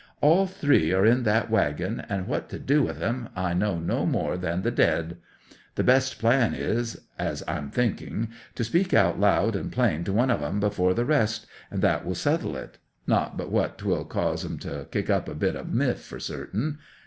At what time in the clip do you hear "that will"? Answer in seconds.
11.83-12.15